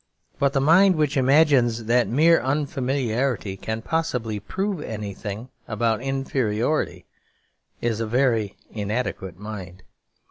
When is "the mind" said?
0.53-0.95